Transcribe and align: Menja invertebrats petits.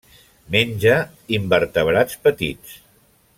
Menja 0.55 0.95
invertebrats 1.37 2.19
petits. 2.25 2.75